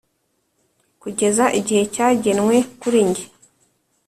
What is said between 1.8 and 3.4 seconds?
cyagenwe kuri njye